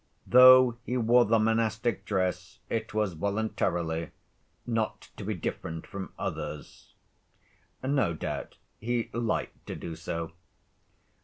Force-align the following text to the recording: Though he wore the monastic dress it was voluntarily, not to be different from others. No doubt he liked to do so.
Though 0.25 0.79
he 0.83 0.97
wore 0.97 1.25
the 1.25 1.37
monastic 1.37 2.05
dress 2.05 2.57
it 2.71 2.91
was 2.91 3.13
voluntarily, 3.13 4.09
not 4.65 5.11
to 5.17 5.23
be 5.23 5.35
different 5.35 5.85
from 5.85 6.11
others. 6.17 6.95
No 7.83 8.15
doubt 8.15 8.57
he 8.79 9.11
liked 9.13 9.67
to 9.67 9.75
do 9.75 9.95
so. 9.95 10.31